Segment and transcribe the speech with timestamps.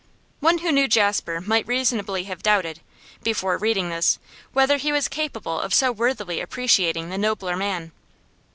[0.39, 2.79] One who knew Jasper might reasonably have doubted,
[3.21, 4.17] before reading this,
[4.51, 7.91] whether he was capable of so worthily appreciating the nobler man.